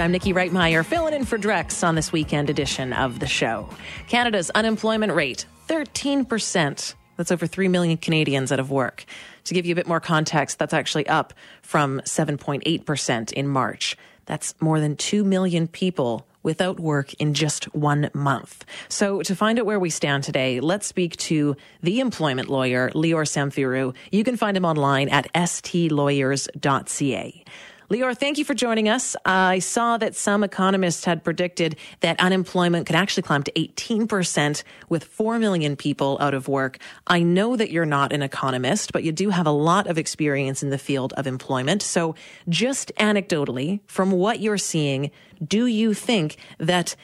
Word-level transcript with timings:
I'm 0.00 0.10
Nicki 0.10 0.32
Reitmeyer, 0.32 0.84
filling 0.84 1.14
in 1.14 1.24
for 1.24 1.38
Drex 1.38 1.86
on 1.86 1.94
this 1.94 2.10
weekend 2.10 2.50
edition 2.50 2.92
of 2.92 3.20
the 3.20 3.28
show. 3.28 3.68
Canada's 4.08 4.50
unemployment 4.50 5.12
rate, 5.12 5.46
13%. 5.68 6.94
That's 7.16 7.30
over 7.30 7.46
3 7.46 7.68
million 7.68 7.96
Canadians 7.96 8.50
out 8.50 8.58
of 8.58 8.72
work. 8.72 9.04
To 9.44 9.54
give 9.54 9.66
you 9.66 9.72
a 9.72 9.76
bit 9.76 9.86
more 9.86 10.00
context, 10.00 10.58
that's 10.58 10.74
actually 10.74 11.06
up 11.06 11.32
from 11.62 12.00
7.8% 12.06 13.32
in 13.34 13.46
March. 13.46 13.96
That's 14.26 14.60
more 14.60 14.80
than 14.80 14.96
2 14.96 15.22
million 15.22 15.68
people 15.68 16.26
without 16.42 16.80
work 16.80 17.14
in 17.14 17.32
just 17.32 17.72
one 17.72 18.10
month. 18.12 18.64
So 18.88 19.22
to 19.22 19.36
find 19.36 19.60
out 19.60 19.66
where 19.66 19.78
we 19.78 19.90
stand 19.90 20.24
today, 20.24 20.58
let's 20.58 20.88
speak 20.88 21.16
to 21.18 21.56
the 21.84 22.00
employment 22.00 22.48
lawyer, 22.48 22.90
Lior 22.96 23.24
Samfiru. 23.24 23.94
You 24.10 24.24
can 24.24 24.36
find 24.36 24.56
him 24.56 24.64
online 24.64 25.08
at 25.08 25.32
stlawyers.ca. 25.34 27.44
Lior, 27.90 28.16
thank 28.16 28.38
you 28.38 28.46
for 28.46 28.54
joining 28.54 28.88
us. 28.88 29.14
I 29.26 29.58
saw 29.58 29.98
that 29.98 30.16
some 30.16 30.42
economists 30.42 31.04
had 31.04 31.22
predicted 31.22 31.76
that 32.00 32.18
unemployment 32.18 32.86
could 32.86 32.96
actually 32.96 33.24
climb 33.24 33.42
to 33.42 33.52
18% 33.52 34.62
with 34.88 35.04
4 35.04 35.38
million 35.38 35.76
people 35.76 36.16
out 36.18 36.32
of 36.32 36.48
work. 36.48 36.78
I 37.06 37.22
know 37.22 37.56
that 37.56 37.70
you're 37.70 37.84
not 37.84 38.10
an 38.10 38.22
economist, 38.22 38.92
but 38.92 39.04
you 39.04 39.12
do 39.12 39.28
have 39.28 39.46
a 39.46 39.50
lot 39.50 39.86
of 39.86 39.98
experience 39.98 40.62
in 40.62 40.70
the 40.70 40.78
field 40.78 41.12
of 41.18 41.26
employment. 41.26 41.82
So 41.82 42.14
just 42.48 42.90
anecdotally, 42.96 43.80
from 43.86 44.10
what 44.12 44.40
you're 44.40 44.56
seeing, 44.56 45.10
do 45.46 45.66
you 45.66 45.92
think 45.92 46.38
that 46.58 46.96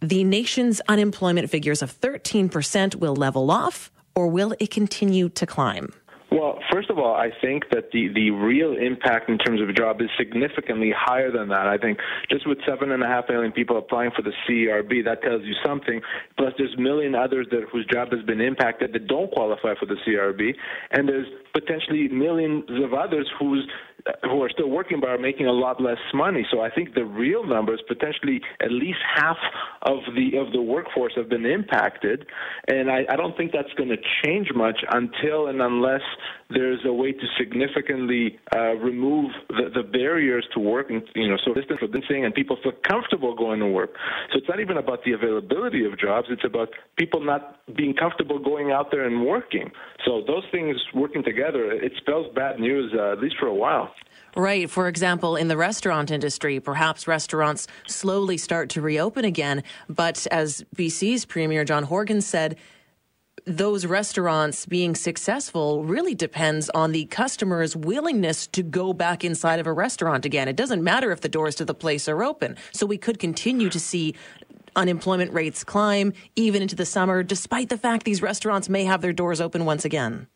the 0.00 0.24
nation's 0.24 0.80
unemployment 0.88 1.50
figures 1.50 1.82
of 1.82 1.98
13% 2.00 2.96
will 2.96 3.14
level 3.14 3.48
off 3.48 3.92
or 4.16 4.26
will 4.26 4.56
it 4.58 4.72
continue 4.72 5.28
to 5.28 5.46
climb? 5.46 5.92
Well, 6.40 6.58
first 6.72 6.88
of 6.88 6.96
all, 6.96 7.14
I 7.14 7.28
think 7.42 7.64
that 7.70 7.92
the, 7.92 8.08
the 8.14 8.30
real 8.30 8.74
impact 8.74 9.28
in 9.28 9.36
terms 9.36 9.60
of 9.60 9.68
a 9.68 9.74
job 9.74 10.00
is 10.00 10.08
significantly 10.16 10.90
higher 10.96 11.30
than 11.30 11.48
that. 11.50 11.66
I 11.66 11.76
think 11.76 11.98
just 12.30 12.48
with 12.48 12.56
seven 12.66 12.92
and 12.92 13.02
a 13.02 13.06
half 13.06 13.28
million 13.28 13.52
people 13.52 13.76
applying 13.76 14.10
for 14.16 14.22
the 14.22 14.32
CERB, 14.48 15.04
that 15.04 15.20
tells 15.20 15.42
you 15.44 15.52
something. 15.62 16.00
Plus, 16.38 16.54
there's 16.56 16.72
a 16.78 16.80
million 16.80 17.14
others 17.14 17.46
that 17.50 17.64
whose 17.70 17.84
job 17.92 18.10
has 18.12 18.24
been 18.24 18.40
impacted 18.40 18.94
that 18.94 19.06
don't 19.06 19.30
qualify 19.32 19.74
for 19.78 19.84
the 19.84 19.96
CERB, 20.08 20.54
and 20.92 21.06
there's 21.06 21.26
potentially 21.52 22.08
millions 22.08 22.64
of 22.82 22.94
others 22.94 23.28
whose 23.38 23.68
who 24.22 24.42
are 24.42 24.50
still 24.50 24.70
working 24.70 25.00
but 25.00 25.10
are 25.10 25.18
making 25.18 25.46
a 25.46 25.52
lot 25.52 25.80
less 25.80 25.98
money. 26.14 26.46
So 26.50 26.60
I 26.60 26.70
think 26.70 26.94
the 26.94 27.04
real 27.04 27.44
numbers, 27.44 27.80
potentially 27.86 28.40
at 28.60 28.70
least 28.70 28.98
half 29.16 29.36
of 29.82 29.98
the 30.14 30.38
of 30.38 30.52
the 30.52 30.62
workforce, 30.62 31.12
have 31.16 31.28
been 31.28 31.46
impacted, 31.46 32.26
and 32.68 32.90
I, 32.90 33.04
I 33.08 33.16
don't 33.16 33.36
think 33.36 33.52
that's 33.52 33.72
going 33.76 33.90
to 33.90 33.98
change 34.24 34.48
much 34.54 34.78
until 34.90 35.48
and 35.48 35.60
unless 35.60 36.02
there's 36.50 36.80
a 36.84 36.92
way 36.92 37.12
to 37.12 37.26
significantly 37.38 38.38
uh, 38.54 38.74
remove 38.76 39.30
the, 39.48 39.70
the 39.74 39.82
barriers 39.82 40.46
to 40.54 40.60
working, 40.60 41.00
you 41.14 41.28
know, 41.28 41.36
so 41.44 41.54
distance 41.54 41.80
distancing, 41.80 42.24
and 42.24 42.34
people 42.34 42.56
feel 42.62 42.72
comfortable 42.88 43.34
going 43.36 43.60
to 43.60 43.66
work. 43.66 43.90
So 44.32 44.38
it's 44.38 44.48
not 44.48 44.60
even 44.60 44.76
about 44.76 45.04
the 45.04 45.12
availability 45.12 45.84
of 45.84 45.98
jobs; 45.98 46.28
it's 46.30 46.44
about 46.44 46.68
people 46.98 47.24
not 47.24 47.60
being 47.76 47.94
comfortable 47.94 48.38
going 48.38 48.70
out 48.72 48.90
there 48.90 49.06
and 49.06 49.26
working. 49.26 49.70
So 50.04 50.22
those 50.26 50.44
things 50.50 50.76
working 50.94 51.22
together, 51.22 51.70
it 51.70 51.92
spells 51.98 52.26
bad 52.34 52.58
news, 52.58 52.92
uh, 52.96 53.12
at 53.12 53.20
least 53.20 53.36
for 53.38 53.46
a 53.46 53.54
while. 53.54 53.89
Right. 54.36 54.70
For 54.70 54.86
example, 54.86 55.34
in 55.34 55.48
the 55.48 55.56
restaurant 55.56 56.10
industry, 56.10 56.60
perhaps 56.60 57.08
restaurants 57.08 57.66
slowly 57.88 58.36
start 58.36 58.70
to 58.70 58.80
reopen 58.80 59.24
again. 59.24 59.64
But 59.88 60.26
as 60.30 60.64
BC's 60.76 61.24
Premier 61.24 61.64
John 61.64 61.82
Horgan 61.84 62.20
said, 62.20 62.56
those 63.44 63.86
restaurants 63.86 64.66
being 64.66 64.94
successful 64.94 65.82
really 65.82 66.14
depends 66.14 66.70
on 66.70 66.92
the 66.92 67.06
customer's 67.06 67.74
willingness 67.74 68.46
to 68.48 68.62
go 68.62 68.92
back 68.92 69.24
inside 69.24 69.58
of 69.58 69.66
a 69.66 69.72
restaurant 69.72 70.24
again. 70.24 70.46
It 70.46 70.56
doesn't 70.56 70.84
matter 70.84 71.10
if 71.10 71.22
the 71.22 71.28
doors 71.28 71.56
to 71.56 71.64
the 71.64 71.74
place 71.74 72.08
are 72.08 72.22
open. 72.22 72.56
So 72.72 72.86
we 72.86 72.98
could 72.98 73.18
continue 73.18 73.68
to 73.70 73.80
see 73.80 74.14
unemployment 74.76 75.32
rates 75.32 75.64
climb 75.64 76.12
even 76.36 76.62
into 76.62 76.76
the 76.76 76.86
summer, 76.86 77.22
despite 77.24 77.68
the 77.70 77.78
fact 77.78 78.04
these 78.04 78.22
restaurants 78.22 78.68
may 78.68 78.84
have 78.84 79.00
their 79.00 79.12
doors 79.12 79.40
open 79.40 79.64
once 79.64 79.84
again 79.84 80.28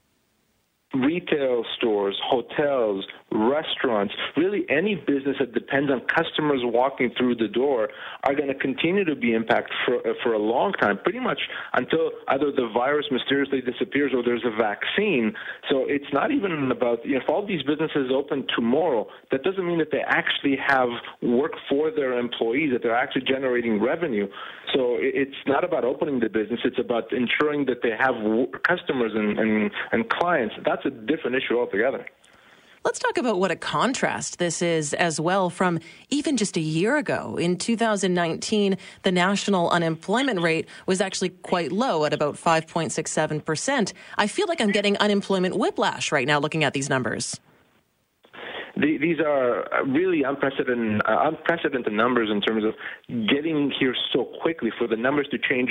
retail 0.94 1.64
stores, 1.76 2.18
hotels, 2.24 3.04
restaurants, 3.34 4.14
really 4.36 4.64
any 4.68 4.94
business 4.94 5.36
that 5.40 5.52
depends 5.52 5.90
on 5.90 6.00
customers 6.06 6.60
walking 6.62 7.10
through 7.18 7.34
the 7.34 7.48
door 7.48 7.88
are 8.22 8.34
going 8.34 8.48
to 8.48 8.54
continue 8.54 9.04
to 9.04 9.16
be 9.16 9.34
impacted 9.34 9.74
for, 9.84 9.96
uh, 9.98 10.14
for 10.22 10.32
a 10.32 10.38
long 10.38 10.72
time, 10.74 10.98
pretty 11.02 11.20
much 11.20 11.40
until 11.74 12.10
either 12.28 12.52
the 12.52 12.68
virus 12.72 13.06
mysteriously 13.10 13.60
disappears 13.60 14.12
or 14.14 14.22
there's 14.22 14.44
a 14.44 14.56
vaccine. 14.56 15.34
So 15.68 15.84
it's 15.86 16.10
not 16.12 16.30
even 16.30 16.70
about, 16.70 17.04
you 17.04 17.14
know, 17.14 17.20
if 17.22 17.28
all 17.28 17.44
these 17.46 17.62
businesses 17.62 18.10
open 18.14 18.46
tomorrow, 18.54 19.08
that 19.30 19.42
doesn't 19.42 19.66
mean 19.66 19.78
that 19.78 19.90
they 19.90 20.02
actually 20.06 20.56
have 20.56 20.88
work 21.22 21.52
for 21.68 21.90
their 21.90 22.18
employees, 22.18 22.72
that 22.72 22.82
they're 22.82 22.96
actually 22.96 23.22
generating 23.22 23.80
revenue. 23.80 24.28
So 24.74 24.96
it's 25.00 25.36
not 25.46 25.64
about 25.64 25.84
opening 25.84 26.20
the 26.20 26.28
business, 26.28 26.60
it's 26.64 26.78
about 26.78 27.12
ensuring 27.12 27.66
that 27.66 27.82
they 27.82 27.90
have 27.98 28.14
customers 28.62 29.12
and, 29.14 29.38
and, 29.38 29.70
and 29.92 30.08
clients. 30.08 30.54
That's 30.64 30.84
a 30.84 30.90
different 30.90 31.36
issue 31.36 31.58
altogether. 31.58 32.06
Let's 32.84 32.98
talk 32.98 33.16
about 33.16 33.40
what 33.40 33.50
a 33.50 33.56
contrast 33.56 34.38
this 34.38 34.60
is 34.60 34.92
as 34.92 35.18
well 35.18 35.48
from 35.48 35.80
even 36.10 36.36
just 36.36 36.58
a 36.58 36.60
year 36.60 36.98
ago. 36.98 37.38
In 37.38 37.56
2019, 37.56 38.76
the 39.04 39.10
national 39.10 39.70
unemployment 39.70 40.42
rate 40.42 40.68
was 40.84 41.00
actually 41.00 41.30
quite 41.30 41.72
low 41.72 42.04
at 42.04 42.12
about 42.12 42.34
5.67%. 42.34 43.94
I 44.18 44.26
feel 44.26 44.46
like 44.48 44.60
I'm 44.60 44.70
getting 44.70 44.98
unemployment 44.98 45.56
whiplash 45.56 46.12
right 46.12 46.26
now 46.26 46.38
looking 46.38 46.62
at 46.62 46.74
these 46.74 46.90
numbers. 46.90 47.40
these 48.76 49.18
are 49.18 49.64
really 49.86 50.22
unprecedented, 50.22 51.00
uh, 51.06 51.30
unprecedented 51.30 51.92
numbers 51.92 52.28
in 52.30 52.42
terms 52.42 52.64
of 52.64 52.74
getting 53.28 53.72
here 53.80 53.94
so 54.12 54.24
quickly, 54.42 54.70
for 54.76 54.86
the 54.86 54.96
numbers 54.96 55.26
to 55.30 55.38
change 55.38 55.70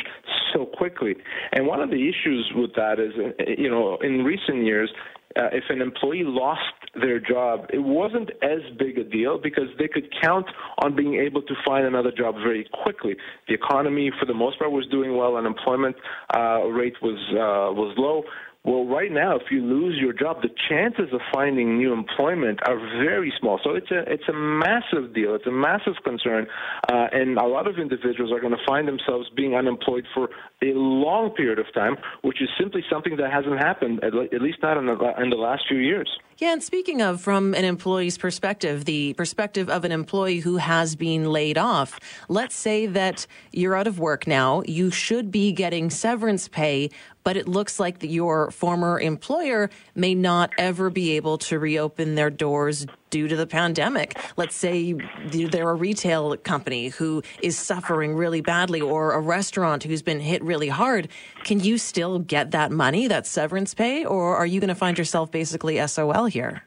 so 0.52 0.66
quickly. 0.66 1.14
And 1.52 1.68
one 1.68 1.80
of 1.80 1.92
the 1.92 2.10
issues 2.10 2.52
with 2.56 2.74
that 2.74 3.00
is, 3.00 3.14
uh, 3.16 3.44
you 3.56 3.70
know, 3.70 3.98
in 4.02 4.24
recent 4.24 4.66
years, 4.66 4.90
uh, 5.36 5.50
if 5.52 5.66
an 5.70 5.82
employee 5.82 6.24
lost 6.24 6.62
their 6.96 7.20
job, 7.20 7.66
it 7.74 7.80
wasn't 7.80 8.30
as 8.42 8.60
big 8.78 8.98
a 8.98 9.04
deal 9.04 9.40
because 9.42 9.68
they 9.80 9.88
could 9.88 10.14
count 10.22 10.46
on 10.84 10.96
being 10.96 11.16
able 11.16 11.42
to 11.42 11.54
find 11.66 11.86
another 11.86 12.12
job 12.12 12.36
very 12.36 12.70
quickly. 12.84 13.16
The 13.48 13.56
economy, 13.56 14.12
for 14.20 14.26
the 14.26 14.34
most 14.34 14.60
part, 14.60 14.72
was 14.72 14.86
doing 14.88 15.18
well. 15.18 15.36
Unemployment 15.36 15.96
uh, 16.36 16.66
rate 16.66 16.96
was 17.02 17.18
uh, 17.32 17.74
was 17.74 17.96
low. 17.98 18.24
Well, 18.66 18.86
right 18.86 19.12
now, 19.12 19.36
if 19.36 19.52
you 19.52 19.62
lose 19.62 19.98
your 20.00 20.14
job, 20.14 20.42
the 20.42 20.50
chances 20.70 21.12
of 21.12 21.20
finding 21.34 21.78
new 21.78 21.92
employment 21.92 22.62
are 22.66 22.78
very 22.78 23.34
small. 23.38 23.60
So 23.62 23.72
it's 23.72 23.92
a 23.92 24.04
it's 24.08 24.30
a 24.30 24.34
massive 24.34 25.14
deal. 25.14 25.36
It's 25.36 25.46
a 25.46 25.52
massive 25.52 25.96
concern, 26.06 26.48
uh, 26.90 27.08
and 27.12 27.38
a 27.38 27.46
lot 27.46 27.68
of 27.68 27.78
individuals 27.78 28.32
are 28.32 28.40
going 28.40 28.54
to 28.54 28.66
find 28.66 28.88
themselves 28.88 29.30
being 29.36 29.54
unemployed 29.54 30.06
for 30.14 30.30
a 30.62 30.74
long 30.76 31.32
period 31.32 31.60
of 31.60 31.66
time, 31.74 31.98
which 32.22 32.42
is 32.42 32.48
simply 32.58 32.86
something 32.90 33.18
that 33.18 33.34
hasn't 33.34 33.58
happened 33.58 34.02
at, 34.02 34.14
at 34.16 34.42
least 34.42 34.60
not 34.64 34.78
in 34.78 34.86
the, 34.86 35.14
in 35.22 35.30
the 35.30 35.36
last 35.36 35.64
few 35.68 35.80
years. 35.80 36.10
Yeah, 36.38 36.54
and 36.54 36.64
speaking 36.64 37.02
of 37.02 37.22
from 37.22 37.54
an 37.54 37.64
employee's 37.64 38.18
perspective, 38.18 38.86
the 38.86 39.14
perspective 39.14 39.70
of 39.70 39.86
an 39.86 39.92
employee 39.92 40.40
who 40.40 40.58
has 40.58 40.96
been 40.96 41.32
laid 41.32 41.58
off, 41.58 42.00
let's 42.28 42.56
say 42.56 42.88
that 42.88 43.28
you're 43.52 43.76
out 43.76 43.88
of 43.88 44.00
work 44.00 44.26
now, 44.26 44.64
you 44.66 44.90
should 44.90 45.32
be 45.32 45.52
getting 45.52 45.90
severance 45.90 46.48
pay, 46.48 46.90
but 47.24 47.38
it 47.38 47.48
looks 47.48 47.80
like 47.80 47.98
your 48.02 48.52
former 48.52 49.00
employer 49.00 49.70
may 49.96 50.16
not 50.16 50.52
ever 50.58 50.90
be 50.90 51.12
able 51.12 51.38
to 51.38 51.60
reopen 51.60 52.16
their 52.16 52.30
doors 52.30 52.86
due 53.10 53.28
to 53.28 53.36
the 53.36 53.48
pandemic. 53.48 54.18
Let's 54.38 54.56
say 54.56 54.94
they're 54.94 55.70
a 55.70 55.76
retail 55.76 56.36
company 56.38 56.90
who 56.90 57.22
is 57.42 57.58
suffering 57.58 58.16
really 58.16 58.42
badly 58.42 58.82
or 58.82 59.14
a 59.14 59.20
restaurant 59.20 59.84
who's 59.84 60.02
been 60.02 60.20
hit 60.20 60.44
really 60.44 60.70
hard. 60.70 61.10
Can 61.44 61.60
you 61.60 61.78
still 61.78 62.20
get 62.20 62.52
that 62.52 62.72
money, 62.72 63.08
that 63.08 63.28
severance 63.28 63.74
pay, 63.74 64.04
or 64.04 64.36
are 64.36 64.46
you 64.46 64.60
going 64.60 64.70
to 64.70 64.76
find 64.76 64.98
yourself 64.98 65.32
basically 65.32 65.86
SOL 65.88 66.26
here? 66.26 66.64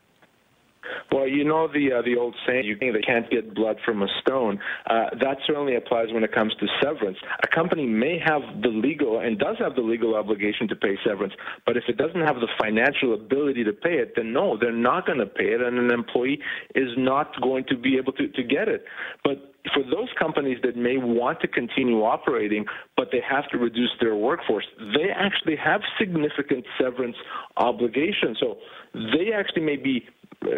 Well, 1.12 1.28
you 1.28 1.44
know 1.44 1.68
the 1.68 1.98
uh, 1.98 2.02
the 2.02 2.16
old 2.16 2.34
saying, 2.46 2.64
"You 2.64 2.76
can't 2.78 3.30
get 3.30 3.54
blood 3.54 3.76
from 3.84 4.02
a 4.02 4.08
stone." 4.20 4.58
Uh, 4.86 5.10
that 5.20 5.38
certainly 5.46 5.76
applies 5.76 6.12
when 6.12 6.24
it 6.24 6.32
comes 6.32 6.54
to 6.60 6.66
severance. 6.82 7.18
A 7.42 7.54
company 7.54 7.86
may 7.86 8.18
have 8.24 8.42
the 8.62 8.68
legal 8.68 9.20
and 9.20 9.38
does 9.38 9.56
have 9.58 9.74
the 9.74 9.82
legal 9.82 10.14
obligation 10.14 10.68
to 10.68 10.76
pay 10.76 10.96
severance, 11.04 11.34
but 11.64 11.76
if 11.76 11.84
it 11.88 11.96
doesn't 11.96 12.22
have 12.22 12.36
the 12.36 12.48
financial 12.60 13.14
ability 13.14 13.64
to 13.64 13.72
pay 13.72 13.94
it, 13.94 14.14
then 14.16 14.32
no, 14.32 14.56
they're 14.58 14.72
not 14.72 15.06
going 15.06 15.18
to 15.18 15.26
pay 15.26 15.52
it, 15.52 15.60
and 15.60 15.78
an 15.78 15.90
employee 15.92 16.40
is 16.74 16.90
not 16.96 17.40
going 17.40 17.64
to 17.68 17.76
be 17.76 17.96
able 17.96 18.12
to, 18.12 18.28
to 18.28 18.42
get 18.42 18.68
it. 18.68 18.84
But 19.24 19.54
for 19.74 19.82
those 19.82 20.08
companies 20.18 20.58
that 20.62 20.76
may 20.76 20.96
want 20.96 21.40
to 21.40 21.48
continue 21.48 22.02
operating, 22.02 22.64
but 22.96 23.08
they 23.12 23.20
have 23.28 23.48
to 23.50 23.58
reduce 23.58 23.90
their 24.00 24.14
workforce, 24.14 24.66
they 24.78 25.10
actually 25.14 25.56
have 25.56 25.80
significant 25.98 26.64
severance 26.80 27.16
obligations. 27.56 28.38
So 28.40 28.58
they 28.94 29.32
actually 29.34 29.62
may 29.62 29.76
be 29.76 30.04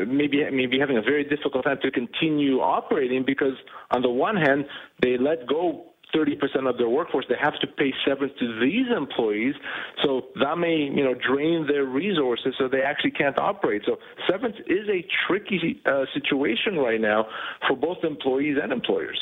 maybe 0.06 0.44
maybe 0.50 0.78
having 0.78 0.98
a 0.98 1.02
very 1.02 1.24
difficult 1.24 1.64
time 1.64 1.78
to 1.82 1.90
continue 1.90 2.60
operating 2.60 3.24
because 3.24 3.54
on 3.90 4.02
the 4.02 4.10
one 4.10 4.36
hand 4.36 4.66
they 5.02 5.16
let 5.18 5.46
go 5.46 5.84
30% 6.14 6.68
of 6.68 6.78
their 6.78 6.88
workforce, 6.88 7.26
they 7.28 7.36
have 7.40 7.58
to 7.60 7.66
pay 7.66 7.92
severance 8.06 8.32
to 8.38 8.58
these 8.60 8.86
employees. 8.96 9.54
So 10.02 10.22
that 10.40 10.56
may, 10.56 10.76
you 10.76 11.04
know, 11.04 11.14
drain 11.14 11.66
their 11.66 11.84
resources 11.84 12.54
so 12.58 12.68
they 12.68 12.80
actually 12.80 13.10
can't 13.10 13.38
operate. 13.38 13.82
So 13.84 13.98
severance 14.28 14.56
is 14.66 14.88
a 14.88 15.06
tricky 15.26 15.80
uh, 15.84 16.04
situation 16.14 16.76
right 16.76 17.00
now 17.00 17.26
for 17.66 17.76
both 17.76 17.98
employees 18.04 18.56
and 18.62 18.72
employers. 18.72 19.20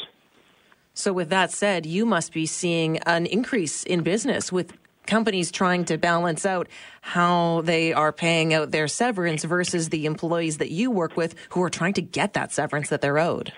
So, 0.95 1.13
with 1.13 1.29
that 1.29 1.51
said, 1.51 1.85
you 1.85 2.07
must 2.07 2.33
be 2.33 2.47
seeing 2.47 2.97
an 3.01 3.27
increase 3.27 3.85
in 3.85 4.01
business 4.01 4.51
with 4.51 4.73
companies 5.07 5.51
trying 5.51 5.85
to 5.87 5.97
balance 5.97 6.45
out 6.45 6.69
how 7.01 7.63
they 7.63 7.93
are 7.93 8.13
paying 8.13 8.53
out 8.53 8.71
their 8.71 8.89
severance 8.89 9.45
versus 9.45 9.89
the 9.89 10.07
employees 10.07 10.59
that 10.59 10.71
you 10.71 10.91
work 10.91 11.17
with 11.17 11.35
who 11.51 11.63
are 11.63 11.71
trying 11.71 11.95
to 11.95 12.03
get 12.03 12.33
that 12.35 12.53
severance 12.53 12.89
that 12.89 13.01
they're 13.01 13.19
owed. 13.19 13.53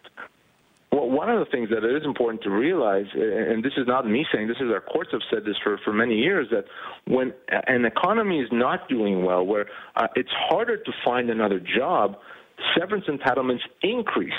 Well, 0.91 1.11
one 1.11 1.29
of 1.29 1.39
the 1.39 1.45
things 1.51 1.69
that 1.69 1.85
it 1.85 1.97
is 1.97 2.05
important 2.05 2.43
to 2.45 2.51
realize, 2.51 3.07
and 3.15 3.63
this 3.63 3.75
is 3.77 3.87
not 3.87 4.07
me 4.07 4.25
saying, 4.33 4.49
this 4.49 4.57
is 4.57 4.71
our 4.71 4.81
courts 4.81 5.11
have 5.13 5.21
said 5.31 5.45
this 5.45 5.57
for, 5.63 5.79
for 5.85 5.93
many 5.93 6.17
years, 6.17 6.49
that 6.51 6.65
when 7.07 7.35
an 7.67 7.85
economy 7.85 8.41
is 8.41 8.49
not 8.51 8.89
doing 8.89 9.25
well, 9.25 9.45
where 9.45 9.67
uh, 9.97 10.07
it's 10.17 10.31
harder 10.33 10.79
to 10.79 10.93
find 11.05 11.29
another 11.29 11.61
job, 11.61 12.17
severance 12.77 13.05
entitlements 13.07 13.61
increase 13.83 14.33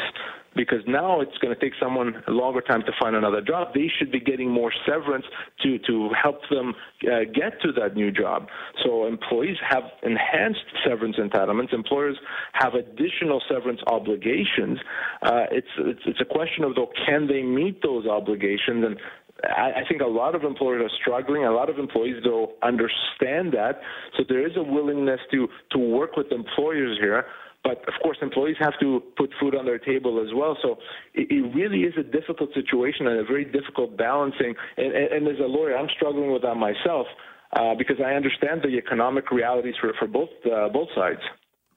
because 0.55 0.79
now 0.87 1.21
it's 1.21 1.37
going 1.39 1.53
to 1.53 1.59
take 1.59 1.73
someone 1.81 2.23
a 2.27 2.31
longer 2.31 2.61
time 2.61 2.81
to 2.81 2.91
find 2.99 3.15
another 3.15 3.41
job. 3.41 3.73
They 3.73 3.89
should 3.97 4.11
be 4.11 4.19
getting 4.19 4.49
more 4.49 4.71
severance 4.85 5.25
to, 5.63 5.79
to 5.79 6.09
help 6.21 6.41
them 6.49 6.73
uh, 7.03 7.25
get 7.33 7.61
to 7.61 7.71
that 7.79 7.95
new 7.95 8.11
job. 8.11 8.47
So 8.83 9.05
employees 9.05 9.57
have 9.67 9.83
enhanced 10.03 10.65
severance 10.87 11.17
entitlements. 11.17 11.73
Employers 11.73 12.17
have 12.53 12.73
additional 12.73 13.41
severance 13.49 13.81
obligations. 13.87 14.79
Uh, 15.21 15.45
it's, 15.51 15.67
it's, 15.79 16.01
it's 16.05 16.21
a 16.21 16.25
question 16.25 16.63
of, 16.63 16.75
though, 16.75 16.91
can 17.05 17.27
they 17.27 17.41
meet 17.41 17.81
those 17.81 18.05
obligations? 18.05 18.85
And 18.85 18.97
I, 19.43 19.83
think 19.87 20.01
a 20.01 20.07
lot 20.07 20.35
of 20.35 20.43
employers 20.43 20.81
are 20.83 20.95
struggling. 21.01 21.45
A 21.45 21.51
lot 21.51 21.69
of 21.69 21.79
employees, 21.79 22.21
though, 22.23 22.53
understand 22.61 23.53
that. 23.53 23.79
So 24.17 24.23
there 24.27 24.45
is 24.45 24.57
a 24.57 24.63
willingness 24.63 25.19
to, 25.31 25.47
to 25.71 25.77
work 25.77 26.17
with 26.17 26.31
employers 26.31 26.97
here. 26.99 27.25
But 27.63 27.79
of 27.87 27.93
course, 28.01 28.17
employees 28.21 28.55
have 28.59 28.73
to 28.79 29.03
put 29.17 29.31
food 29.39 29.55
on 29.55 29.65
their 29.65 29.79
table 29.79 30.25
as 30.25 30.33
well. 30.33 30.57
So 30.61 30.77
it, 31.13 31.29
it 31.29 31.53
really 31.53 31.81
is 31.81 31.93
a 31.97 32.03
difficult 32.03 32.53
situation 32.53 33.07
and 33.07 33.19
a 33.19 33.23
very 33.23 33.45
difficult 33.45 33.97
balancing. 33.97 34.55
And, 34.77 34.93
and, 34.93 35.11
and 35.13 35.27
as 35.27 35.39
a 35.39 35.47
lawyer, 35.47 35.77
I'm 35.77 35.89
struggling 35.95 36.31
with 36.31 36.41
that 36.43 36.55
myself 36.55 37.07
uh, 37.53 37.75
because 37.75 37.97
I 37.99 38.13
understand 38.13 38.61
the 38.61 38.77
economic 38.77 39.31
realities 39.31 39.75
for, 39.81 39.93
for 39.99 40.07
both 40.07 40.29
uh, 40.45 40.69
both 40.69 40.89
sides. 40.95 41.21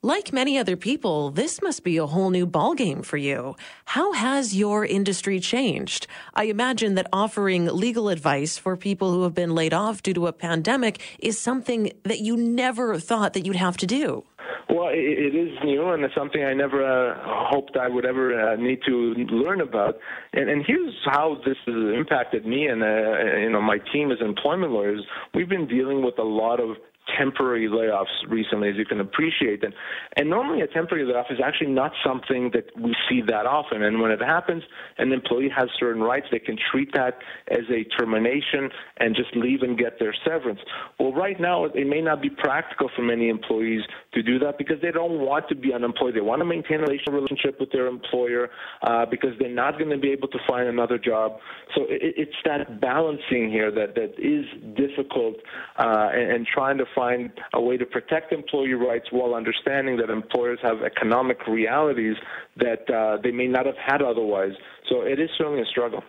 Like 0.05 0.33
many 0.33 0.59
other 0.59 0.77
people, 0.77 1.31
this 1.31 1.63
must 1.63 1.85
be 1.85 1.97
a 1.97 2.07
whole 2.07 2.31
new 2.31 2.45
ballgame 2.45 3.05
for 3.05 3.17
you. 3.17 3.55
How 3.85 4.13
has 4.13 4.53
your 4.53 4.85
industry 4.85 5.39
changed? 5.39 6.09
I 6.35 6.47
imagine 6.47 6.97
that 6.97 7.07
offering 7.13 7.67
legal 7.67 8.09
advice 8.09 8.59
for 8.59 8.77
people 8.77 9.13
who 9.13 9.23
have 9.23 9.33
been 9.33 9.55
laid 9.55 9.73
off 9.73 10.03
due 10.03 10.13
to 10.15 10.27
a 10.27 10.33
pandemic 10.33 11.01
is 11.21 11.39
something 11.39 11.93
that 12.03 12.19
you 12.19 12.37
never 12.37 12.99
thought 12.99 13.33
that 13.35 13.47
you'd 13.47 13.55
have 13.55 13.77
to 13.77 13.87
do. 13.87 14.25
Well, 14.73 14.89
it, 14.91 15.35
is 15.35 15.59
new, 15.65 15.91
and 15.91 16.03
it's 16.03 16.15
something 16.15 16.43
I 16.43 16.55
never 16.55 16.81
uh, 16.83 17.15
hoped 17.51 17.77
I 17.77 17.89
would 17.89 18.07
ever 18.07 18.53
uh, 18.53 18.57
need 18.57 18.79
to 18.87 18.93
learn 19.31 19.61
about. 19.61 19.97
And, 20.33 20.49
and 20.49 20.65
here's 20.67 20.95
how 21.05 21.37
this 21.45 21.59
has 21.67 21.75
impacted 21.95 22.47
me 22.47 22.67
and 22.69 22.83
uh, 22.83 23.37
you 23.37 23.51
know 23.51 23.61
my 23.61 23.77
team 23.93 24.11
as 24.11 24.19
employment 24.25 24.73
lawyers. 24.73 25.05
We've 25.35 25.49
been 25.49 25.69
dealing 25.69 26.03
with 26.03 26.19
a 26.19 26.23
lot 26.23 26.59
of 26.59 26.77
temporary 27.19 27.69
layoffs 27.69 28.07
recently, 28.29 28.69
as 28.69 28.77
you 28.77 28.85
can 28.85 29.01
appreciate. 29.01 29.65
And, 29.65 29.75
and 30.17 30.31
normally 30.31 30.61
a 30.61 30.67
temporary 30.67 31.05
layoff 31.05 31.27
is 31.31 31.39
actually 31.45 31.71
not 31.71 31.93
something 32.05 32.51
that 32.55 32.67
we 32.81 32.95
see 33.09 33.23
that 33.27 33.47
often. 33.47 33.83
And 33.83 34.01
when 34.01 34.11
it 34.11 34.21
happens, 34.21 34.63
an 34.99 35.13
employee 35.13 35.51
has 35.57 35.69
certain 35.79 36.03
rights. 36.03 36.27
They 36.31 36.39
can 36.39 36.57
treat 36.71 36.93
that 36.95 37.19
as 37.51 37.65
a 37.71 37.85
termination 37.99 38.71
and 38.99 39.17
just 39.17 39.35
leave 39.37 39.63
and 39.63 39.77
get 39.77 39.99
their 39.99 40.15
severance. 40.25 40.61
Well, 40.99 41.13
right 41.13 41.41
now, 41.41 41.65
it 41.65 41.87
may 41.87 42.01
not 42.01 42.23
be 42.23 42.31
practical 42.31 42.91
for 42.95 43.03
many 43.03 43.29
employees 43.29 43.83
to 44.15 44.23
do 44.23 44.39
that 44.39 44.59
because 44.59 44.81
they 44.81 44.93
don't 44.93 45.21
want 45.21 45.49
to 45.49 45.55
be 45.55 45.73
unemployed. 45.73 46.15
They 46.15 46.21
want 46.21 46.41
to 46.41 46.45
maintain 46.45 46.81
a 46.81 46.83
relationship 46.83 47.59
with 47.59 47.73
their 47.73 47.87
employer 47.87 48.51
uh, 48.83 49.07
because 49.07 49.31
they're 49.39 49.49
not 49.49 49.79
going 49.79 49.91
to 49.91 49.99
be 49.99 50.11
able 50.11 50.29
to 50.29 50.39
find 50.47 50.69
another 50.69 50.99
job. 50.99 51.39
So 51.75 51.83
it, 51.89 52.15
it's 52.17 52.37
that 52.45 52.81
balancing 52.81 53.51
here 53.51 53.71
that, 53.71 53.95
that 53.95 54.15
is 54.19 54.45
difficult 54.77 55.37
uh, 55.79 56.09
and, 56.13 56.33
and 56.33 56.47
trying 56.47 56.79
to 56.79 56.85
find 56.95 57.31
a 57.55 57.61
way 57.61 57.77
to 57.77 57.87
protect 57.87 58.33
employee 58.33 58.75
rights 58.75 59.07
while 59.11 59.35
understanding 59.35 59.97
that 59.99 60.11
employers 60.11 60.59
have 60.63 60.83
economic 60.83 61.47
realities 61.47 62.17
that 62.57 62.89
uh, 62.91 63.21
they 63.23 63.31
may 63.31 63.47
not 63.47 63.67
have 63.67 63.77
had 63.77 64.03
otherwise. 64.03 64.53
So 64.89 65.03
it 65.03 65.19
is 65.21 65.31
certainly 65.37 65.63
a 65.63 65.67
struggle. 65.67 66.03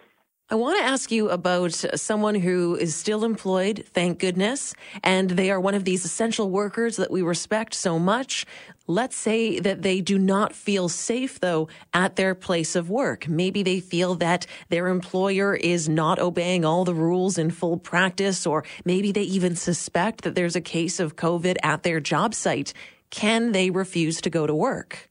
I 0.49 0.55
want 0.55 0.77
to 0.77 0.83
ask 0.83 1.09
you 1.09 1.29
about 1.29 1.71
someone 1.71 2.35
who 2.35 2.75
is 2.75 2.95
still 2.97 3.23
employed, 3.23 3.85
thank 3.93 4.19
goodness, 4.19 4.75
and 5.01 5.29
they 5.29 5.49
are 5.49 5.59
one 5.59 5.73
of 5.73 5.85
these 5.85 6.03
essential 6.03 6.49
workers 6.49 6.97
that 6.97 7.09
we 7.09 7.21
respect 7.21 7.73
so 7.73 7.97
much. 7.97 8.45
Let's 8.85 9.15
say 9.15 9.61
that 9.61 9.83
they 9.83 10.01
do 10.01 10.19
not 10.19 10.53
feel 10.53 10.89
safe, 10.89 11.39
though, 11.39 11.69
at 11.93 12.17
their 12.17 12.35
place 12.35 12.75
of 12.75 12.89
work. 12.89 13.25
Maybe 13.29 13.63
they 13.63 13.79
feel 13.79 14.15
that 14.15 14.45
their 14.67 14.89
employer 14.89 15.55
is 15.55 15.87
not 15.87 16.19
obeying 16.19 16.65
all 16.65 16.83
the 16.83 16.93
rules 16.93 17.37
in 17.37 17.49
full 17.49 17.77
practice, 17.77 18.45
or 18.45 18.65
maybe 18.83 19.13
they 19.13 19.23
even 19.23 19.55
suspect 19.55 20.25
that 20.25 20.35
there's 20.35 20.57
a 20.57 20.61
case 20.61 20.99
of 20.99 21.15
COVID 21.15 21.55
at 21.63 21.83
their 21.83 22.01
job 22.01 22.35
site. 22.35 22.73
Can 23.11 23.53
they 23.53 23.69
refuse 23.69 24.19
to 24.19 24.29
go 24.29 24.45
to 24.45 24.53
work? 24.53 25.09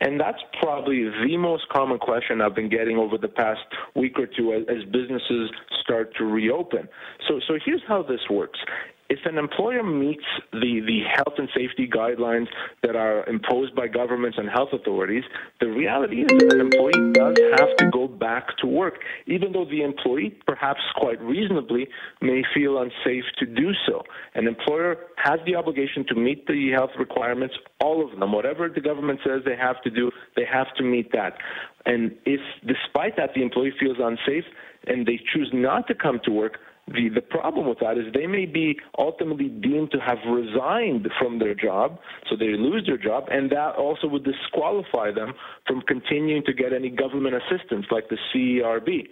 And 0.00 0.20
that's 0.20 0.38
probably 0.60 1.04
the 1.04 1.36
most 1.36 1.68
common 1.70 1.98
question 1.98 2.40
I've 2.40 2.54
been 2.54 2.68
getting 2.68 2.98
over 2.98 3.18
the 3.18 3.28
past 3.28 3.60
week 3.96 4.18
or 4.18 4.26
two 4.26 4.52
as, 4.52 4.62
as 4.68 4.84
businesses 4.84 5.50
start 5.82 6.14
to 6.16 6.24
reopen. 6.24 6.88
So, 7.26 7.40
so 7.46 7.58
here's 7.64 7.82
how 7.88 8.02
this 8.02 8.20
works 8.30 8.58
if 9.08 9.20
an 9.24 9.38
employer 9.38 9.82
meets 9.82 10.24
the, 10.52 10.80
the 10.86 11.00
health 11.14 11.38
and 11.38 11.48
safety 11.56 11.88
guidelines 11.88 12.46
that 12.82 12.94
are 12.94 13.26
imposed 13.26 13.74
by 13.74 13.88
governments 13.88 14.36
and 14.38 14.48
health 14.50 14.68
authorities, 14.72 15.24
the 15.60 15.66
reality 15.66 16.22
is 16.22 16.28
that 16.28 16.52
an 16.52 16.60
employee 16.60 17.12
does 17.12 17.36
have 17.58 17.74
to 17.78 17.90
go 17.90 18.06
back 18.06 18.56
to 18.58 18.66
work, 18.66 18.96
even 19.26 19.52
though 19.52 19.64
the 19.64 19.82
employee, 19.82 20.36
perhaps 20.46 20.80
quite 20.96 21.20
reasonably, 21.22 21.88
may 22.20 22.42
feel 22.54 22.82
unsafe 22.82 23.24
to 23.38 23.46
do 23.46 23.72
so. 23.86 24.02
An 24.34 24.46
employer 24.46 24.96
has 25.16 25.40
the 25.46 25.56
obligation 25.56 26.04
to 26.08 26.14
meet 26.14 26.46
the 26.46 26.72
health 26.74 26.90
requirements, 26.98 27.54
all 27.80 28.04
of 28.04 28.18
them. 28.18 28.32
Whatever 28.32 28.68
the 28.68 28.80
government 28.80 29.20
says 29.24 29.40
they 29.46 29.56
have 29.56 29.80
to 29.82 29.90
do, 29.90 30.10
they 30.36 30.44
have 30.44 30.66
to 30.76 30.84
meet 30.84 31.12
that. 31.12 31.38
And 31.86 32.12
if, 32.26 32.40
despite 32.66 33.16
that, 33.16 33.30
the 33.34 33.42
employee 33.42 33.72
feels 33.80 33.96
unsafe 33.98 34.44
and 34.86 35.06
they 35.06 35.18
choose 35.32 35.50
not 35.54 35.86
to 35.88 35.94
come 35.94 36.20
to 36.24 36.30
work, 36.30 36.58
the, 36.92 37.08
the 37.14 37.20
problem 37.20 37.68
with 37.68 37.78
that 37.80 37.98
is 37.98 38.12
they 38.14 38.26
may 38.26 38.46
be 38.46 38.78
ultimately 38.98 39.48
deemed 39.48 39.90
to 39.92 39.98
have 39.98 40.18
resigned 40.28 41.08
from 41.18 41.38
their 41.38 41.54
job, 41.54 41.98
so 42.28 42.36
they 42.36 42.48
lose 42.56 42.84
their 42.86 42.98
job, 42.98 43.24
and 43.30 43.50
that 43.50 43.74
also 43.76 44.06
would 44.06 44.24
disqualify 44.24 45.12
them 45.12 45.34
from 45.66 45.82
continuing 45.82 46.44
to 46.44 46.52
get 46.52 46.72
any 46.72 46.90
government 46.90 47.34
assistance 47.34 47.86
like 47.90 48.08
the 48.08 48.16
CERB. 48.34 49.08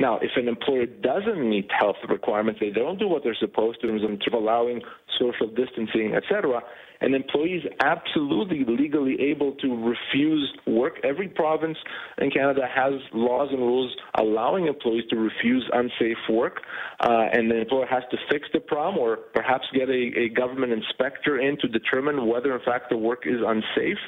Now, 0.00 0.18
if 0.20 0.30
an 0.36 0.48
employer 0.48 0.86
doesn't 0.86 1.48
meet 1.48 1.70
health 1.78 1.96
requirements, 2.08 2.60
they 2.60 2.70
don't 2.70 2.98
do 2.98 3.08
what 3.08 3.22
they're 3.24 3.36
supposed 3.38 3.80
to 3.82 3.88
in 3.88 4.00
terms 4.00 4.20
of 4.26 4.32
allowing 4.32 4.80
social 5.18 5.48
distancing, 5.48 6.14
etc., 6.14 6.62
an 7.04 7.14
employee 7.14 7.54
is 7.54 7.64
absolutely 7.80 8.64
legally 8.66 9.20
able 9.20 9.52
to 9.56 9.68
refuse 9.68 10.50
work. 10.66 10.94
Every 11.04 11.28
province 11.28 11.76
in 12.18 12.30
Canada 12.30 12.62
has 12.74 12.94
laws 13.12 13.48
and 13.50 13.60
rules 13.60 13.94
allowing 14.18 14.66
employees 14.66 15.04
to 15.10 15.16
refuse 15.16 15.68
unsafe 15.72 16.16
work, 16.30 16.62
uh, 17.00 17.26
and 17.32 17.50
the 17.50 17.60
employer 17.60 17.86
has 17.86 18.04
to 18.10 18.16
fix 18.30 18.48
the 18.54 18.60
problem 18.60 18.98
or 18.98 19.18
perhaps 19.34 19.66
get 19.74 19.88
a, 19.90 20.12
a, 20.16 20.28
government 20.30 20.72
inspector 20.72 21.38
in 21.38 21.58
to 21.60 21.68
determine 21.68 22.26
whether, 22.26 22.54
in 22.54 22.64
fact, 22.64 22.86
the 22.90 22.96
work 22.96 23.24
is 23.26 23.40
unsafe. 23.46 23.98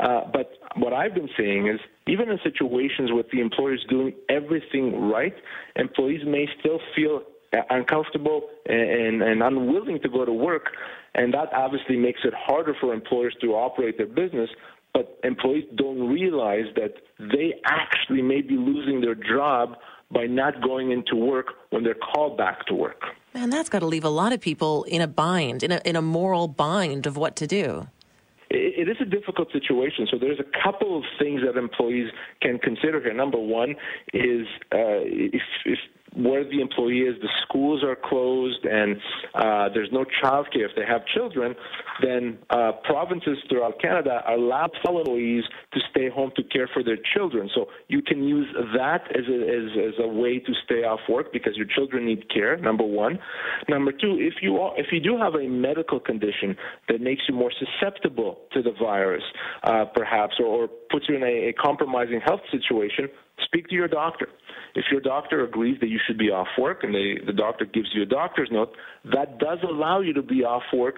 Uh, 0.00 0.22
but 0.32 0.52
what 0.76 0.92
I've 0.92 1.14
been 1.14 1.30
saying 1.38 1.68
is, 1.68 1.78
even 2.08 2.28
in 2.28 2.38
situations 2.42 3.10
with 3.12 3.26
the 3.30 3.40
employers 3.40 3.84
doing 3.88 4.14
everything 4.28 5.08
right, 5.10 5.34
employees 5.76 6.22
may 6.26 6.46
still 6.58 6.80
feel 6.96 7.22
uncomfortable 7.70 8.42
and, 8.66 9.22
and 9.22 9.42
unwilling 9.42 10.00
to 10.02 10.08
go 10.08 10.24
to 10.24 10.32
work, 10.32 10.66
and 11.14 11.34
that 11.34 11.52
obviously 11.52 11.96
makes 11.96 12.20
it 12.24 12.32
harder 12.34 12.74
for 12.80 12.94
employers 12.94 13.34
to 13.40 13.48
operate 13.54 13.98
their 13.98 14.06
business. 14.06 14.50
But 14.94 15.18
employees 15.24 15.64
don't 15.76 16.08
realize 16.08 16.66
that 16.76 16.94
they 17.18 17.54
actually 17.64 18.22
may 18.22 18.42
be 18.42 18.56
losing 18.56 19.00
their 19.00 19.14
job 19.14 19.76
by 20.10 20.26
not 20.26 20.60
going 20.62 20.90
into 20.92 21.16
work 21.16 21.46
when 21.70 21.82
they're 21.82 21.94
called 21.94 22.36
back 22.36 22.66
to 22.66 22.74
work. 22.74 23.00
Man, 23.32 23.48
that's 23.48 23.70
got 23.70 23.78
to 23.78 23.86
leave 23.86 24.04
a 24.04 24.10
lot 24.10 24.34
of 24.34 24.40
people 24.42 24.84
in 24.84 25.00
a 25.00 25.06
bind, 25.06 25.62
in 25.62 25.72
a, 25.72 25.80
in 25.86 25.96
a 25.96 26.02
moral 26.02 26.48
bind 26.48 27.06
of 27.06 27.16
what 27.16 27.36
to 27.36 27.46
do 27.46 27.86
it 28.54 28.88
is 28.88 28.96
a 29.00 29.04
difficult 29.04 29.50
situation. 29.52 30.06
So 30.10 30.18
there's 30.18 30.40
a 30.40 30.62
couple 30.62 30.98
of 30.98 31.04
things 31.18 31.40
that 31.46 31.58
employees 31.58 32.10
can 32.40 32.58
consider 32.58 33.00
here. 33.00 33.14
Number 33.14 33.38
one 33.38 33.76
is 34.12 34.46
uh, 34.72 35.00
if, 35.06 35.42
if 35.64 35.78
where 36.14 36.44
the 36.44 36.60
employee 36.60 37.00
is, 37.00 37.20
the 37.20 37.28
schools 37.42 37.82
are 37.82 37.96
closed, 37.96 38.64
and 38.64 38.96
uh, 39.34 39.68
there's 39.72 39.90
no 39.92 40.04
childcare 40.22 40.68
if 40.68 40.76
they 40.76 40.84
have 40.86 41.06
children, 41.06 41.54
then 42.02 42.38
uh, 42.50 42.72
provinces 42.84 43.38
throughout 43.48 43.80
Canada 43.80 44.22
allow 44.28 44.68
employees 44.84 45.44
to 45.72 45.80
stay 45.90 46.08
home 46.08 46.30
to 46.36 46.42
care 46.42 46.68
for 46.72 46.82
their 46.82 46.98
children. 47.14 47.48
So 47.54 47.66
you 47.88 48.02
can 48.02 48.24
use 48.24 48.46
that 48.76 49.02
as 49.16 49.24
a, 49.28 49.36
as, 49.36 49.94
as 49.94 50.04
a 50.04 50.08
way 50.08 50.38
to 50.38 50.52
stay 50.64 50.84
off 50.84 51.00
work 51.08 51.32
because 51.32 51.56
your 51.56 51.66
children 51.66 52.06
need 52.06 52.30
care. 52.32 52.56
Number 52.56 52.84
one. 52.84 53.18
Number 53.68 53.92
two, 53.92 54.18
if 54.18 54.34
you 54.42 54.58
are, 54.58 54.78
if 54.78 54.86
you 54.92 55.00
do 55.00 55.16
have 55.18 55.34
a 55.34 55.48
medical 55.48 56.00
condition 56.00 56.56
that 56.88 57.00
makes 57.00 57.22
you 57.28 57.34
more 57.34 57.52
susceptible 57.52 58.40
to 58.52 58.62
the 58.62 58.72
virus, 58.78 59.22
uh, 59.64 59.84
perhaps, 59.94 60.34
or, 60.38 60.46
or 60.46 60.68
puts 60.90 61.06
you 61.08 61.16
in 61.16 61.22
a, 61.22 61.48
a 61.48 61.52
compromising 61.52 62.20
health 62.24 62.40
situation, 62.50 63.08
speak 63.44 63.68
to 63.68 63.74
your 63.74 63.88
doctor. 63.88 64.28
If 64.74 64.86
your 64.90 65.00
doctor 65.00 65.44
agrees 65.44 65.78
that 65.80 65.88
you 65.88 65.98
should 66.06 66.18
be 66.18 66.30
off 66.30 66.48
work 66.58 66.82
and 66.82 66.94
they, 66.94 67.18
the 67.24 67.32
doctor 67.32 67.64
gives 67.64 67.88
you 67.94 68.02
a 68.02 68.06
doctor's 68.06 68.48
note, 68.50 68.74
that 69.04 69.38
does 69.38 69.58
allow 69.62 70.00
you 70.00 70.12
to 70.14 70.22
be 70.22 70.44
off 70.44 70.62
work 70.72 70.96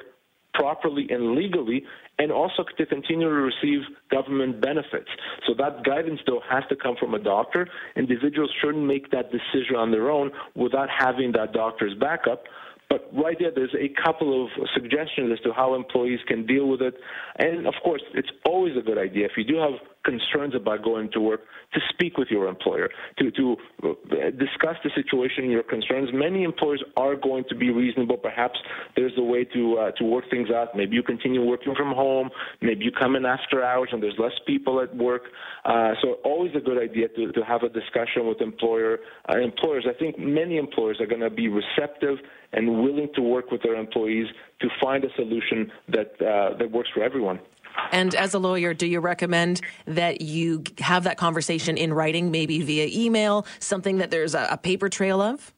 properly 0.54 1.06
and 1.10 1.34
legally 1.34 1.84
and 2.18 2.30
also 2.30 2.64
to 2.78 2.86
continue 2.86 3.28
to 3.28 3.34
receive 3.34 3.80
government 4.10 4.60
benefits. 4.60 5.08
So 5.46 5.54
that 5.58 5.84
guidance, 5.84 6.20
though, 6.26 6.40
has 6.48 6.62
to 6.68 6.76
come 6.76 6.94
from 6.98 7.14
a 7.14 7.18
doctor. 7.18 7.68
Individuals 7.96 8.50
shouldn't 8.62 8.86
make 8.86 9.10
that 9.10 9.32
decision 9.32 9.74
on 9.76 9.90
their 9.90 10.10
own 10.10 10.30
without 10.54 10.88
having 10.96 11.32
that 11.32 11.52
doctor's 11.52 11.94
backup. 11.98 12.44
But 12.88 13.10
right 13.12 13.36
there, 13.40 13.50
there's 13.52 13.74
a 13.74 13.90
couple 14.04 14.44
of 14.44 14.50
suggestions 14.72 15.32
as 15.32 15.40
to 15.40 15.52
how 15.52 15.74
employees 15.74 16.20
can 16.28 16.46
deal 16.46 16.68
with 16.68 16.82
it. 16.82 16.94
And 17.38 17.66
of 17.66 17.74
course, 17.82 18.02
it's 18.14 18.28
always 18.46 18.76
a 18.76 18.82
good 18.82 18.98
idea 18.98 19.24
if 19.24 19.32
you 19.36 19.44
do 19.44 19.56
have 19.56 19.80
concerns 20.04 20.54
about 20.54 20.82
going 20.82 21.10
to 21.12 21.20
work 21.20 21.40
to 21.72 21.80
speak 21.90 22.16
with 22.18 22.28
your 22.30 22.46
employer, 22.46 22.88
to, 23.18 23.30
to 23.30 23.56
uh, 23.82 23.88
discuss 24.30 24.76
the 24.84 24.90
situation, 24.94 25.44
and 25.44 25.52
your 25.52 25.62
concerns. 25.62 26.10
Many 26.12 26.44
employers 26.44 26.82
are 26.96 27.16
going 27.16 27.44
to 27.48 27.54
be 27.54 27.70
reasonable. 27.70 28.16
Perhaps 28.16 28.58
there's 28.96 29.12
a 29.18 29.22
way 29.22 29.44
to 29.44 29.78
uh, 29.78 29.90
to 29.92 30.04
work 30.04 30.24
things 30.30 30.50
out. 30.50 30.76
Maybe 30.76 30.94
you 30.96 31.02
continue 31.02 31.42
working 31.44 31.74
from 31.74 31.92
home. 31.94 32.30
Maybe 32.60 32.84
you 32.84 32.92
come 32.92 33.16
in 33.16 33.24
after 33.24 33.64
hours 33.64 33.88
and 33.92 34.02
there's 34.02 34.18
less 34.18 34.32
people 34.46 34.80
at 34.80 34.94
work. 34.96 35.22
Uh, 35.64 35.92
so 36.02 36.18
always 36.24 36.52
a 36.54 36.60
good 36.60 36.78
idea 36.78 37.08
to, 37.08 37.32
to 37.32 37.44
have 37.44 37.62
a 37.62 37.68
discussion 37.68 38.26
with 38.26 38.40
employer 38.40 38.98
uh, 39.28 39.38
employers. 39.38 39.86
I 39.88 39.98
think 39.98 40.18
many 40.18 40.56
employers 40.58 41.00
are 41.00 41.06
going 41.06 41.22
to 41.22 41.30
be 41.30 41.48
receptive 41.48 42.18
and 42.52 42.82
willing 42.82 43.08
to 43.14 43.22
work 43.22 43.50
with 43.50 43.62
their 43.62 43.74
employees 43.74 44.26
to 44.60 44.68
find 44.82 45.04
a 45.04 45.12
solution 45.16 45.70
that 45.88 46.12
uh, 46.20 46.56
that 46.58 46.70
works 46.70 46.90
for 46.94 47.02
everyone. 47.02 47.40
And 47.92 48.14
as 48.14 48.34
a 48.34 48.38
lawyer, 48.38 48.74
do 48.74 48.86
you 48.86 49.00
recommend 49.00 49.60
that 49.86 50.20
you 50.20 50.64
have 50.78 51.04
that 51.04 51.16
conversation 51.16 51.76
in 51.76 51.92
writing, 51.92 52.30
maybe 52.30 52.60
via 52.62 52.88
email, 52.92 53.46
something 53.58 53.98
that 53.98 54.10
there's 54.10 54.34
a, 54.34 54.48
a 54.50 54.56
paper 54.56 54.88
trail 54.88 55.20
of? 55.20 55.52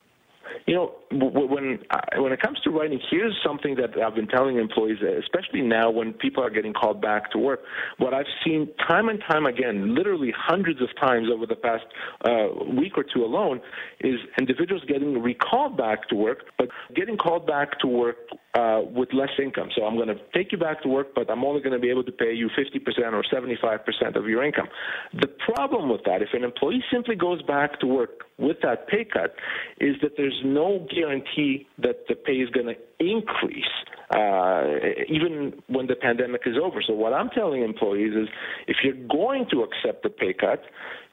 You 0.67 0.75
know, 0.75 0.95
when 1.13 1.79
when 2.17 2.33
it 2.33 2.41
comes 2.41 2.59
to 2.61 2.71
writing, 2.71 3.01
here's 3.09 3.37
something 3.45 3.77
that 3.77 3.97
I've 4.03 4.17
been 4.17 4.27
telling 4.27 4.59
employees, 4.59 4.99
especially 5.01 5.63
now 5.63 5.91
when 5.91 6.13
people 6.13 6.43
are 6.43 6.51
getting 6.51 6.73
called 6.73 7.01
back 7.01 7.31
to 7.33 7.39
work. 7.39 7.61
What 7.99 8.13
I've 8.13 8.27
seen 8.45 8.69
time 8.89 9.09
and 9.09 9.23
time 9.31 9.47
again, 9.47 9.95
literally 9.95 10.33
hundreds 10.37 10.83
of 10.83 10.89
times 11.01 11.29
over 11.33 11.47
the 11.47 11.55
past 11.55 11.85
uh, 12.25 12.49
week 12.77 12.97
or 12.97 13.05
two 13.05 13.25
alone, 13.25 13.61
is 14.01 14.19
individuals 14.41 14.83
getting 14.89 15.23
recalled 15.23 15.77
back 15.77 16.09
to 16.09 16.17
work, 16.17 16.47
but 16.59 16.69
getting 16.95 17.17
called 17.17 17.47
back 17.47 17.79
to 17.81 17.87
work 17.87 18.17
uh, 18.57 18.81
with 18.95 19.13
less 19.13 19.31
income. 19.43 19.69
So 19.77 19.85
I'm 19.85 19.97
going 19.97 20.09
to 20.09 20.17
take 20.35 20.53
you 20.53 20.59
back 20.59 20.83
to 20.83 20.89
work, 20.89 21.09
but 21.15 21.31
I'm 21.31 21.45
only 21.45 21.61
going 21.61 21.75
to 21.75 21.79
be 21.79 21.91
able 21.91 22.05
to 22.05 22.13
pay 22.13 22.33
you 22.33 22.49
50% 22.49 23.13
or 23.13 23.23
75% 23.23 24.17
of 24.17 24.27
your 24.27 24.43
income. 24.45 24.69
The 25.13 25.29
problem 25.55 25.91
with 25.91 26.03
that, 26.07 26.23
if 26.23 26.29
an 26.33 26.43
employee 26.43 26.83
simply 26.93 27.17
goes 27.17 27.43
back 27.43 27.79
to 27.81 27.87
work 27.87 28.25
with 28.39 28.57
that 28.63 28.89
pay 28.89 29.05
cut, 29.05 29.35
is 29.79 29.97
that 30.01 30.13
there's 30.17 30.41
no 30.45 30.87
guarantee 30.95 31.67
that 31.79 32.07
the 32.09 32.15
pay 32.15 32.35
is 32.35 32.49
going 32.51 32.67
to 32.67 32.77
increase 32.99 33.65
uh, 34.11 34.63
even 35.09 35.53
when 35.67 35.87
the 35.87 35.97
pandemic 35.97 36.43
is 36.47 36.55
over. 36.63 36.81
So 36.87 36.95
what 36.95 37.13
I'm 37.13 37.29
telling 37.31 37.63
employees 37.63 38.15
is, 38.15 38.29
if 38.69 38.77
you're 38.85 39.07
going 39.09 39.47
to 39.51 39.65
accept 39.65 40.03
the 40.03 40.11
pay 40.11 40.33
cut, 40.33 40.63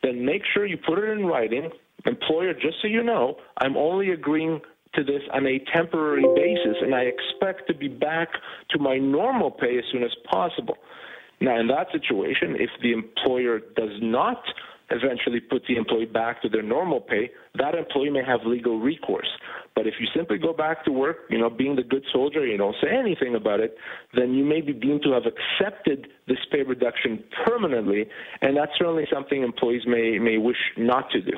then 0.03 0.25
make 0.25 0.43
sure 0.53 0.65
you 0.65 0.77
put 0.77 0.99
it 0.99 1.09
in 1.09 1.25
writing. 1.25 1.69
Employer, 2.05 2.53
just 2.53 2.77
so 2.81 2.87
you 2.87 3.03
know, 3.03 3.35
I'm 3.57 3.77
only 3.77 4.11
agreeing 4.11 4.61
to 4.95 5.03
this 5.03 5.21
on 5.33 5.45
a 5.47 5.59
temporary 5.73 6.25
basis, 6.35 6.77
and 6.81 6.93
I 6.93 7.01
expect 7.01 7.67
to 7.67 7.73
be 7.73 7.87
back 7.87 8.29
to 8.71 8.79
my 8.79 8.97
normal 8.97 9.51
pay 9.51 9.77
as 9.77 9.83
soon 9.91 10.03
as 10.03 10.11
possible. 10.29 10.77
Now, 11.41 11.59
in 11.59 11.67
that 11.67 11.87
situation, 11.91 12.55
if 12.59 12.69
the 12.81 12.93
employer 12.93 13.59
does 13.75 13.97
not 14.01 14.43
eventually 14.89 15.39
put 15.39 15.63
the 15.67 15.75
employee 15.75 16.05
back 16.05 16.41
to 16.41 16.49
their 16.49 16.61
normal 16.61 17.01
pay, 17.01 17.29
that 17.55 17.75
employee 17.75 18.09
may 18.09 18.23
have 18.23 18.41
legal 18.45 18.79
recourse. 18.79 19.27
But 19.75 19.87
if 19.87 19.95
you 19.99 20.07
simply 20.15 20.37
go 20.37 20.53
back 20.53 20.85
to 20.85 20.91
work, 20.91 21.17
you 21.29 21.39
know, 21.39 21.49
being 21.49 21.75
the 21.75 21.83
good 21.83 22.03
soldier, 22.13 22.45
you 22.45 22.57
don't 22.57 22.75
say 22.81 22.89
anything 22.95 23.35
about 23.35 23.59
it, 23.59 23.75
then 24.15 24.33
you 24.33 24.45
may 24.45 24.61
be 24.61 24.73
deemed 24.73 25.01
to 25.03 25.11
have 25.11 25.23
accepted 25.25 26.07
this 26.27 26.37
pay 26.51 26.61
reduction 26.61 27.23
permanently, 27.45 28.05
and 28.41 28.55
that's 28.55 28.71
certainly 28.77 29.05
something 29.11 29.41
employees 29.41 29.83
may 29.87 30.19
may 30.19 30.37
wish 30.37 30.57
not 30.77 31.09
to 31.11 31.21
do. 31.21 31.37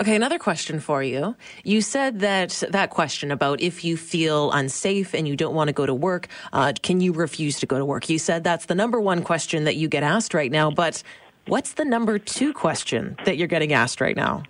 Okay, 0.00 0.16
another 0.16 0.38
question 0.38 0.80
for 0.80 1.02
you. 1.02 1.36
You 1.64 1.82
said 1.82 2.20
that 2.20 2.62
that 2.70 2.88
question 2.88 3.30
about 3.30 3.60
if 3.60 3.84
you 3.84 3.98
feel 3.98 4.50
unsafe 4.50 5.12
and 5.12 5.28
you 5.28 5.36
don't 5.36 5.54
want 5.54 5.68
to 5.68 5.74
go 5.74 5.84
to 5.84 5.94
work, 5.94 6.28
uh, 6.52 6.72
can 6.82 7.00
you 7.02 7.12
refuse 7.12 7.60
to 7.60 7.66
go 7.66 7.78
to 7.78 7.84
work? 7.84 8.08
You 8.08 8.18
said 8.18 8.42
that's 8.42 8.66
the 8.66 8.74
number 8.74 8.98
one 8.98 9.22
question 9.22 9.64
that 9.64 9.76
you 9.76 9.88
get 9.88 10.02
asked 10.02 10.32
right 10.32 10.50
now, 10.50 10.70
but 10.70 11.02
what's 11.46 11.74
the 11.74 11.84
number 11.84 12.18
two 12.18 12.54
question 12.54 13.16
that 13.26 13.36
you're 13.36 13.48
getting 13.48 13.74
asked 13.74 14.00
right 14.00 14.16
now? 14.16 14.44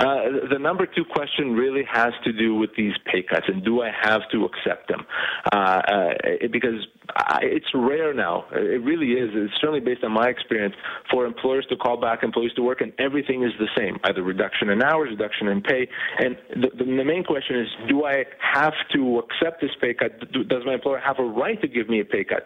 Uh, 0.00 0.48
the 0.50 0.58
number 0.58 0.86
two 0.86 1.04
question 1.04 1.52
really 1.52 1.84
has 1.90 2.12
to 2.24 2.32
do 2.32 2.54
with 2.54 2.70
these 2.74 2.94
pay 3.04 3.22
cuts 3.22 3.44
and 3.48 3.62
do 3.62 3.82
I 3.82 3.90
have 4.02 4.22
to 4.32 4.46
accept 4.46 4.88
them? 4.88 5.04
Uh, 5.52 5.56
uh, 5.56 6.10
because 6.50 6.86
I, 7.14 7.40
it's 7.42 7.66
rare 7.74 8.14
now. 8.14 8.46
It 8.50 8.82
really 8.82 9.12
is. 9.12 9.28
It's 9.34 9.52
certainly 9.60 9.80
based 9.80 10.02
on 10.02 10.12
my 10.12 10.28
experience 10.28 10.74
for 11.10 11.26
employers 11.26 11.66
to 11.68 11.76
call 11.76 12.00
back 12.00 12.22
employees 12.22 12.52
to 12.54 12.62
work 12.62 12.80
and 12.80 12.94
everything 12.98 13.44
is 13.44 13.52
the 13.58 13.68
same, 13.76 13.98
either 14.04 14.22
reduction 14.22 14.70
in 14.70 14.82
hours, 14.82 15.10
reduction 15.10 15.48
in 15.48 15.60
pay. 15.60 15.86
And 16.18 16.36
the, 16.48 16.68
the, 16.78 16.84
the 16.84 17.04
main 17.04 17.22
question 17.22 17.60
is, 17.60 17.68
do 17.88 18.04
I 18.04 18.24
have 18.54 18.74
to 18.94 19.18
accept 19.18 19.60
this 19.60 19.72
pay 19.82 19.92
cut? 19.92 20.18
Does 20.32 20.62
my 20.64 20.74
employer 20.74 21.00
have 21.04 21.18
a 21.18 21.24
right 21.24 21.60
to 21.60 21.68
give 21.68 21.90
me 21.90 22.00
a 22.00 22.06
pay 22.06 22.24
cut? 22.24 22.44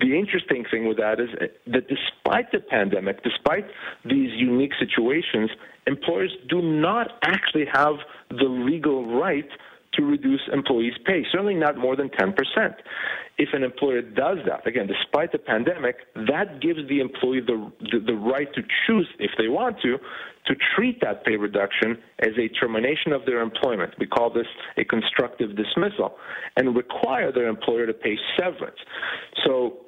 The 0.00 0.18
interesting 0.18 0.64
thing 0.68 0.88
with 0.88 0.96
that 0.96 1.20
is 1.20 1.28
that 1.66 1.86
despite 1.86 2.50
the 2.50 2.58
pandemic, 2.58 3.22
despite 3.22 3.66
these 4.04 4.30
unique 4.34 4.72
situations, 4.78 5.50
employers 5.86 6.32
do 6.48 6.62
not 6.62 7.12
actually 7.22 7.66
have 7.72 7.96
the 8.30 8.44
legal 8.44 9.18
right 9.18 9.48
to 9.96 10.04
reduce 10.04 10.42
employees' 10.52 10.94
pay, 11.04 11.24
certainly 11.32 11.54
not 11.54 11.76
more 11.76 11.96
than 11.96 12.10
10%. 12.10 12.34
If 13.38 13.50
an 13.52 13.62
employer 13.62 14.02
does 14.02 14.38
that, 14.46 14.66
again, 14.66 14.86
despite 14.86 15.32
the 15.32 15.38
pandemic, 15.38 15.96
that 16.14 16.60
gives 16.60 16.80
the 16.88 17.00
employee 17.00 17.40
the, 17.40 17.70
the, 17.80 18.00
the, 18.06 18.14
right 18.14 18.52
to 18.54 18.62
choose, 18.86 19.08
if 19.18 19.30
they 19.38 19.48
want 19.48 19.80
to, 19.82 19.98
to 20.46 20.54
treat 20.76 21.00
that 21.00 21.24
pay 21.24 21.36
reduction 21.36 21.98
as 22.20 22.30
a 22.38 22.48
termination 22.48 23.12
of 23.12 23.24
their 23.26 23.40
employment. 23.40 23.94
We 23.98 24.06
call 24.06 24.30
this 24.32 24.46
a 24.76 24.84
constructive 24.84 25.56
dismissal, 25.56 26.16
and 26.56 26.76
require 26.76 27.32
their 27.32 27.48
employer 27.48 27.86
to 27.86 27.94
pay 27.94 28.16
severance. 28.38 28.78
So 29.44 29.85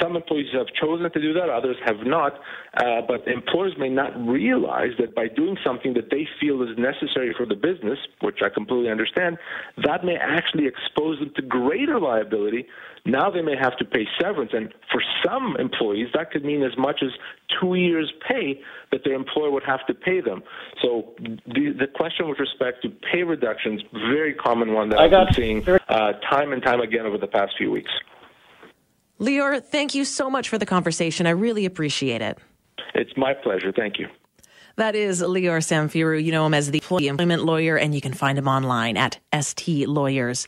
some 0.00 0.16
employees 0.16 0.48
have 0.52 0.68
chosen 0.80 1.10
to 1.10 1.20
do 1.20 1.32
that, 1.34 1.48
others 1.50 1.76
have 1.84 2.06
not. 2.06 2.40
Uh, 2.76 3.02
but 3.06 3.26
employers 3.28 3.74
may 3.78 3.88
not 3.88 4.16
realize 4.26 4.92
that 4.98 5.14
by 5.14 5.28
doing 5.28 5.56
something 5.64 5.94
that 5.94 6.10
they 6.10 6.26
feel 6.40 6.62
is 6.62 6.76
necessary 6.78 7.34
for 7.36 7.46
the 7.46 7.54
business, 7.54 7.98
which 8.20 8.38
I 8.44 8.48
completely 8.48 8.90
understand, 8.90 9.38
that 9.84 10.04
may 10.04 10.16
actually 10.16 10.66
expose 10.66 11.18
them 11.18 11.32
to 11.36 11.42
greater 11.42 12.00
liability. 12.00 12.66
Now 13.04 13.30
they 13.30 13.42
may 13.42 13.56
have 13.56 13.76
to 13.78 13.84
pay 13.84 14.06
severance, 14.20 14.50
and 14.52 14.72
for 14.90 15.02
some 15.24 15.56
employees, 15.58 16.08
that 16.14 16.32
could 16.32 16.44
mean 16.44 16.62
as 16.62 16.76
much 16.76 17.02
as 17.02 17.10
two 17.60 17.74
years' 17.74 18.12
pay 18.26 18.60
that 18.90 19.02
their 19.04 19.14
employer 19.14 19.50
would 19.50 19.62
have 19.62 19.86
to 19.86 19.94
pay 19.94 20.20
them. 20.20 20.42
So 20.82 21.14
the, 21.18 21.72
the 21.78 21.86
question 21.86 22.28
with 22.28 22.40
respect 22.40 22.82
to 22.82 22.90
pay 23.12 23.22
reductions, 23.22 23.82
very 23.92 24.34
common 24.34 24.72
one 24.72 24.88
that 24.88 24.98
I 24.98 25.04
I've 25.04 25.10
been 25.10 25.34
seeing 25.34 25.68
uh, 25.68 26.12
time 26.30 26.52
and 26.52 26.62
time 26.62 26.80
again 26.80 27.06
over 27.06 27.18
the 27.18 27.28
past 27.28 27.54
few 27.56 27.70
weeks. 27.70 27.92
Lior, 29.20 29.62
thank 29.64 29.94
you 29.94 30.04
so 30.04 30.28
much 30.28 30.48
for 30.48 30.58
the 30.58 30.66
conversation. 30.66 31.26
I 31.26 31.30
really 31.30 31.64
appreciate 31.64 32.22
it. 32.22 32.38
It's 32.94 33.16
my 33.16 33.34
pleasure. 33.34 33.72
Thank 33.72 33.98
you. 33.98 34.08
That 34.76 34.94
is 34.94 35.22
Lior 35.22 35.58
Samfiru. 35.58 36.22
You 36.22 36.32
know 36.32 36.44
him 36.44 36.52
as 36.52 36.70
the 36.70 36.82
employment 36.90 37.44
lawyer, 37.44 37.78
and 37.78 37.94
you 37.94 38.02
can 38.02 38.12
find 38.12 38.36
him 38.36 38.46
online 38.46 38.98
at 38.98 39.18
stlawyers.ca. 39.32 40.46